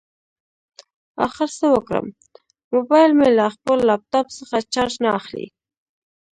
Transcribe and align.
اخر 1.27 1.49
څه 1.57 1.65
وکړم؟ 1.75 2.05
مبایل 2.75 3.11
مې 3.19 3.29
له 3.37 3.45
خپل 3.55 3.77
لاپټاپ 3.89 4.27
څخه 4.37 4.57
چارج 4.73 4.95
نه 5.03 5.09
اخلي 5.19 5.47